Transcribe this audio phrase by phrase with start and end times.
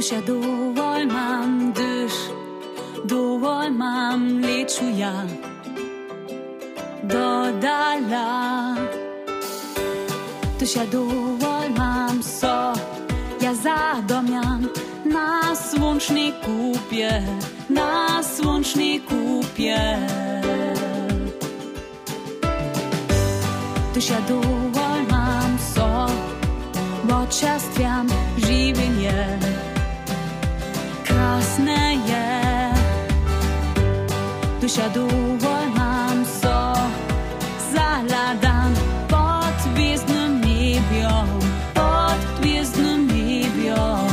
[0.00, 2.12] Dovolj imam duš,
[3.04, 5.26] dovolj imam leču ja,
[7.02, 8.76] dodala.
[10.60, 12.72] Duša dovolj imam so,
[13.42, 14.68] ja zadomjam
[15.04, 17.22] na svunčni kupje,
[17.68, 19.98] na svunčni kupje.
[23.94, 26.06] Duša dovolj imam so,
[27.08, 29.59] počastwiam żywienie.
[31.40, 32.72] jasne je,
[34.60, 36.74] duša duhoj nam so,
[37.72, 38.74] zaladam
[39.08, 41.28] pod zvezdnim nebjom,
[41.74, 44.08] pod zvezdnim nebjom.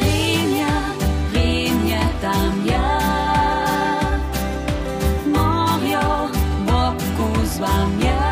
[0.00, 0.76] Rimja,
[1.34, 2.88] Rimja tam je,
[5.26, 6.28] mojo,
[6.66, 7.02] Bog
[7.44, 8.31] z vam je.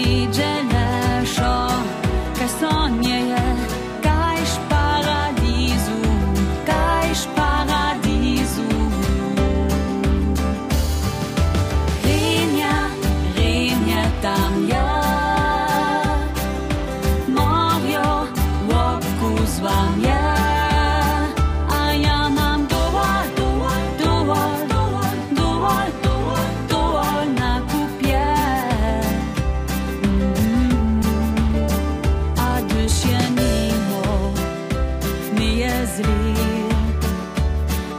[35.91, 36.69] Brasília,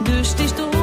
[0.03, 0.82] dos textos.